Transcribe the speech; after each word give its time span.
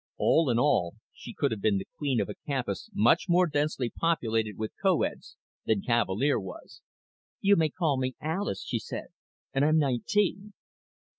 All 0.17 0.49
in 0.49 0.57
all 0.57 0.95
she 1.13 1.31
could 1.31 1.51
have 1.51 1.61
been 1.61 1.77
the 1.77 1.85
queen 1.99 2.19
of 2.19 2.27
a 2.27 2.33
campus 2.33 2.89
much 2.91 3.25
more 3.29 3.45
densely 3.45 3.91
populated 3.91 4.57
with 4.57 4.71
co 4.81 5.03
eds 5.03 5.37
than 5.67 5.83
Cavalier 5.83 6.39
was. 6.39 6.81
"You 7.39 7.55
may 7.55 7.69
call 7.69 7.97
me 7.99 8.15
Alis," 8.19 8.63
she 8.63 8.79
said. 8.79 9.09
"And 9.53 9.63
I'm 9.63 9.77
nineteen." 9.77 10.53